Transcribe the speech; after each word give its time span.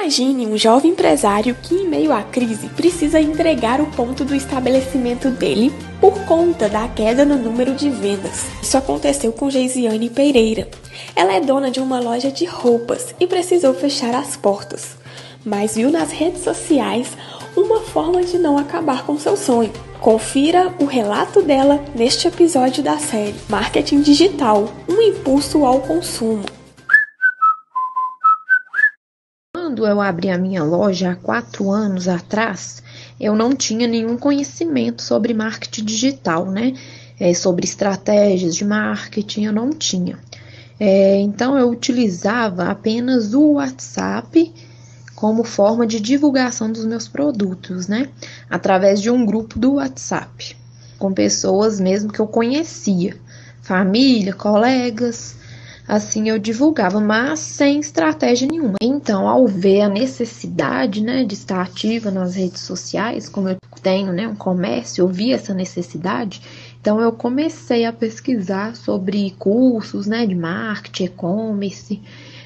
Imagine 0.00 0.46
um 0.46 0.56
jovem 0.56 0.92
empresário 0.92 1.54
que, 1.62 1.74
em 1.74 1.86
meio 1.86 2.10
à 2.10 2.22
crise, 2.22 2.68
precisa 2.68 3.20
entregar 3.20 3.82
o 3.82 3.86
ponto 3.88 4.24
do 4.24 4.34
estabelecimento 4.34 5.28
dele 5.28 5.70
por 6.00 6.18
conta 6.24 6.70
da 6.70 6.88
queda 6.88 7.22
no 7.26 7.36
número 7.36 7.74
de 7.74 7.90
vendas. 7.90 8.46
Isso 8.62 8.78
aconteceu 8.78 9.30
com 9.30 9.50
Geisiane 9.50 10.08
Pereira. 10.08 10.68
Ela 11.14 11.34
é 11.34 11.40
dona 11.40 11.70
de 11.70 11.80
uma 11.80 12.00
loja 12.00 12.30
de 12.32 12.46
roupas 12.46 13.14
e 13.20 13.26
precisou 13.26 13.74
fechar 13.74 14.14
as 14.14 14.38
portas, 14.38 14.96
mas 15.44 15.76
viu 15.76 15.90
nas 15.90 16.10
redes 16.10 16.42
sociais 16.42 17.08
uma 17.54 17.80
forma 17.80 18.22
de 18.22 18.38
não 18.38 18.56
acabar 18.56 19.04
com 19.04 19.18
seu 19.18 19.36
sonho. 19.36 19.70
Confira 20.00 20.74
o 20.80 20.86
relato 20.86 21.42
dela 21.42 21.78
neste 21.94 22.26
episódio 22.26 22.82
da 22.82 22.96
série 22.96 23.34
Marketing 23.50 24.00
Digital 24.00 24.66
um 24.88 25.02
impulso 25.02 25.62
ao 25.62 25.80
consumo. 25.80 26.59
Quando 29.70 29.86
eu 29.86 30.00
abri 30.00 30.28
a 30.28 30.36
minha 30.36 30.64
loja 30.64 31.12
há 31.12 31.14
quatro 31.14 31.70
anos 31.70 32.08
atrás, 32.08 32.82
eu 33.20 33.36
não 33.36 33.54
tinha 33.54 33.86
nenhum 33.86 34.16
conhecimento 34.16 35.00
sobre 35.00 35.32
marketing 35.32 35.84
digital, 35.84 36.46
né? 36.50 36.74
É, 37.20 37.32
sobre 37.32 37.64
estratégias 37.64 38.56
de 38.56 38.64
marketing, 38.64 39.44
eu 39.44 39.52
não 39.52 39.70
tinha. 39.70 40.18
É, 40.80 41.20
então, 41.20 41.56
eu 41.56 41.70
utilizava 41.70 42.64
apenas 42.64 43.32
o 43.32 43.52
WhatsApp 43.52 44.52
como 45.14 45.44
forma 45.44 45.86
de 45.86 46.00
divulgação 46.00 46.72
dos 46.72 46.84
meus 46.84 47.06
produtos, 47.06 47.86
né? 47.86 48.08
Através 48.50 49.00
de 49.00 49.08
um 49.08 49.24
grupo 49.24 49.56
do 49.56 49.74
WhatsApp, 49.74 50.56
com 50.98 51.12
pessoas 51.12 51.78
mesmo 51.78 52.12
que 52.12 52.18
eu 52.18 52.26
conhecia, 52.26 53.16
família, 53.62 54.34
colegas, 54.34 55.36
Assim 55.90 56.28
eu 56.28 56.38
divulgava, 56.38 57.00
mas 57.00 57.40
sem 57.40 57.80
estratégia 57.80 58.46
nenhuma. 58.46 58.76
Então, 58.80 59.26
ao 59.26 59.48
ver 59.48 59.80
a 59.80 59.88
necessidade, 59.88 61.02
né, 61.02 61.24
de 61.24 61.34
estar 61.34 61.60
ativa 61.60 62.12
nas 62.12 62.36
redes 62.36 62.60
sociais, 62.60 63.28
como 63.28 63.48
eu 63.48 63.56
tenho, 63.82 64.12
né, 64.12 64.28
um 64.28 64.36
comércio, 64.36 65.02
eu 65.02 65.08
vi 65.08 65.32
essa 65.32 65.52
necessidade, 65.52 66.42
então 66.80 67.00
eu 67.00 67.10
comecei 67.10 67.84
a 67.84 67.92
pesquisar 67.92 68.76
sobre 68.76 69.34
cursos, 69.36 70.06
né, 70.06 70.24
de 70.24 70.34
marketing, 70.36 71.06
e-commerce, 71.06 72.00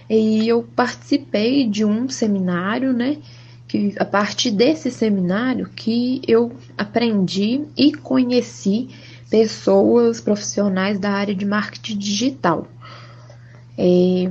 e 0.09 0.49
eu 0.49 0.63
participei 0.75 1.69
de 1.69 1.85
um 1.85 2.09
seminário, 2.09 2.95
né, 2.95 3.19
que 3.69 3.95
a 3.99 4.07
partir 4.07 4.53
desse 4.53 4.91
seminário 4.91 5.69
que 5.77 6.23
eu 6.27 6.51
aprendi 6.79 7.61
e 7.77 7.93
conheci 7.93 8.89
pessoas 9.29 10.19
profissionais 10.19 10.99
da 10.99 11.11
área 11.11 11.35
de 11.35 11.45
marketing 11.45 11.99
digital. 11.99 12.69
É, 13.77 14.31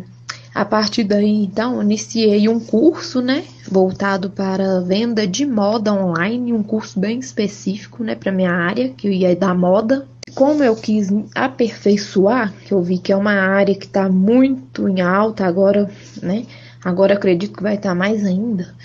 a 0.53 0.63
partir 0.63 1.03
daí, 1.03 1.43
então, 1.43 1.81
iniciei 1.81 2.47
um 2.47 2.59
curso, 2.59 3.21
né, 3.21 3.43
voltado 3.67 4.29
para 4.29 4.81
venda 4.81 5.25
de 5.25 5.45
moda 5.47 5.91
online, 5.91 6.53
um 6.53 6.61
curso 6.61 6.99
bem 6.99 7.17
específico, 7.17 8.03
né, 8.03 8.13
para 8.13 8.31
minha 8.31 8.51
área, 8.51 8.89
que 8.89 9.07
eu 9.07 9.11
ia 9.11 9.35
dar 9.35 9.55
moda. 9.55 10.05
Como 10.35 10.63
eu 10.63 10.75
quis 10.75 11.09
aperfeiçoar, 11.33 12.53
que 12.65 12.71
eu 12.71 12.81
vi 12.83 12.99
que 12.99 13.11
é 13.11 13.15
uma 13.15 13.33
área 13.33 13.73
que 13.73 13.85
está 13.85 14.07
muito 14.07 14.87
em 14.87 15.01
alta 15.01 15.45
agora, 15.45 15.89
né, 16.21 16.45
agora 16.85 17.15
acredito 17.15 17.57
que 17.57 17.63
vai 17.63 17.75
estar 17.75 17.89
tá 17.89 17.95
mais 17.95 18.23
ainda. 18.23 18.75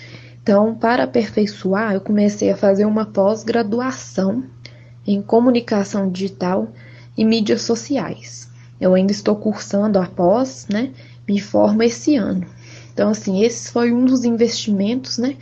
Então, 0.41 0.73
para 0.73 1.03
aperfeiçoar, 1.03 1.93
eu 1.93 2.01
comecei 2.01 2.49
a 2.49 2.57
fazer 2.57 2.85
uma 2.85 3.05
pós-graduação 3.05 4.43
em 5.05 5.21
comunicação 5.21 6.09
digital 6.09 6.67
e 7.15 7.23
mídias 7.23 7.61
sociais. 7.61 8.48
Eu 8.79 8.93
ainda 8.93 9.11
estou 9.11 9.35
cursando 9.35 9.99
após, 9.99 10.67
né? 10.69 10.91
Me 11.27 11.39
formo 11.39 11.83
esse 11.83 12.15
ano. 12.15 12.45
Então, 12.93 13.09
assim, 13.09 13.43
esse 13.43 13.71
foi 13.71 13.91
um 13.91 14.05
dos 14.05 14.23
investimentos, 14.23 15.17
né? 15.17 15.35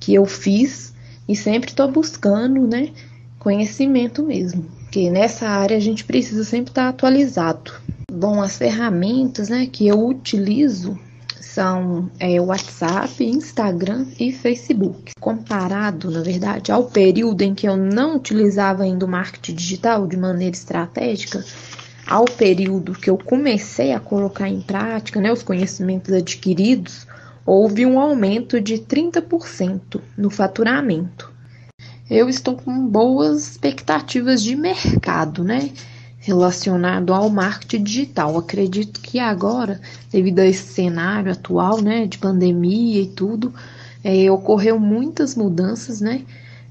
Que 0.00 0.14
eu 0.14 0.24
fiz 0.26 0.94
e 1.28 1.36
sempre 1.36 1.70
estou 1.70 1.90
buscando, 1.90 2.66
né? 2.66 2.90
Conhecimento 3.38 4.22
mesmo. 4.22 4.64
Porque 4.80 5.10
nessa 5.10 5.48
área 5.48 5.76
a 5.76 5.80
gente 5.80 6.04
precisa 6.04 6.44
sempre 6.44 6.70
estar 6.70 6.88
atualizado. 6.88 7.72
Bom, 8.10 8.42
as 8.42 8.56
ferramentas, 8.56 9.48
né? 9.48 9.66
Que 9.70 9.86
eu 9.86 10.06
utilizo 10.06 10.98
são 11.40 12.08
é, 12.20 12.40
WhatsApp, 12.40 13.24
Instagram 13.24 14.06
e 14.18 14.30
Facebook. 14.30 15.12
Comparado, 15.20 16.10
na 16.10 16.22
verdade, 16.22 16.70
ao 16.70 16.84
período 16.84 17.42
em 17.42 17.54
que 17.54 17.68
eu 17.68 17.76
não 17.76 18.16
utilizava 18.16 18.84
ainda 18.84 19.04
o 19.04 19.08
marketing 19.08 19.54
digital 19.54 20.06
de 20.06 20.16
maneira 20.16 20.54
estratégica, 20.54 21.44
ao 22.08 22.24
período 22.24 22.92
que 22.94 23.10
eu 23.10 23.18
comecei 23.18 23.92
a 23.92 24.00
colocar 24.00 24.48
em 24.48 24.62
prática 24.62 25.20
né, 25.20 25.30
os 25.30 25.42
conhecimentos 25.42 26.12
adquiridos, 26.12 27.06
houve 27.44 27.84
um 27.84 28.00
aumento 28.00 28.60
de 28.60 28.78
30% 28.78 30.00
no 30.16 30.30
faturamento. 30.30 31.30
Eu 32.10 32.28
estou 32.28 32.56
com 32.56 32.86
boas 32.86 33.50
expectativas 33.50 34.42
de 34.42 34.56
mercado, 34.56 35.44
né? 35.44 35.70
Relacionado 36.18 37.12
ao 37.12 37.28
marketing 37.28 37.84
digital. 37.84 38.38
Acredito 38.38 39.00
que 39.00 39.18
agora, 39.18 39.78
devido 40.10 40.38
a 40.38 40.46
esse 40.46 40.72
cenário 40.72 41.30
atual, 41.30 41.82
né, 41.82 42.06
de 42.06 42.16
pandemia 42.16 43.02
e 43.02 43.06
tudo, 43.06 43.52
é, 44.02 44.30
ocorreu 44.30 44.80
muitas 44.80 45.34
mudanças, 45.34 46.00
né? 46.00 46.22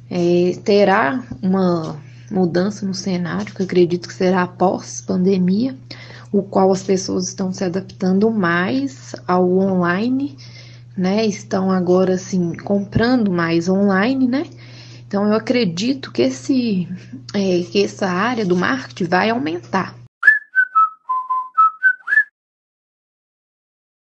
É, 0.10 0.58
terá 0.64 1.24
uma 1.42 2.00
mudança 2.32 2.86
no 2.86 2.94
cenário, 2.94 3.54
que 3.54 3.64
acredito 3.64 4.08
que 4.08 4.14
será 4.14 4.44
após 4.44 5.02
pandemia, 5.02 5.76
o 6.32 6.42
qual 6.44 6.72
as 6.72 6.84
pessoas 6.84 7.28
estão 7.28 7.52
se 7.52 7.64
adaptando 7.64 8.30
mais 8.30 9.16
ao 9.28 9.50
online, 9.58 10.38
né? 10.96 11.26
Estão 11.26 11.72
agora 11.72 12.16
assim 12.16 12.54
comprando 12.56 13.32
mais 13.32 13.70
online, 13.70 14.28
né? 14.28 14.46
Então 15.08 15.26
eu 15.26 15.34
acredito 15.34 16.12
que 16.12 16.24
esse 16.24 16.88
é, 17.34 17.64
que 17.64 17.84
essa 17.84 18.08
área 18.08 18.46
do 18.46 18.58
marketing 18.58 19.06
vai 19.06 19.30
aumentar. 19.30 19.96